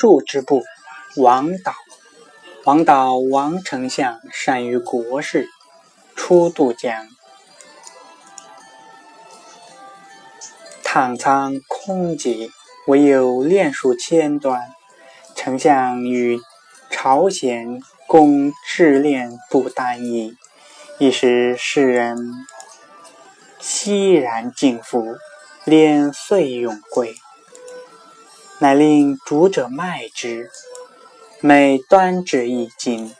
[0.00, 0.64] 数之部，
[1.16, 1.74] 王导。
[2.64, 5.46] 王导，王丞相，善于国事，
[6.16, 7.06] 出渡江。
[10.82, 12.48] 唐仓空寂，
[12.86, 14.62] 唯有练数千端。
[15.34, 16.40] 丞相与
[16.88, 20.34] 朝鲜公制练不单一，
[20.98, 22.16] 一时世人
[23.58, 25.18] 熙然敬服，
[25.66, 27.16] 连岁永贵。
[28.60, 30.50] 乃令主者卖之，
[31.40, 33.10] 每端之一斤。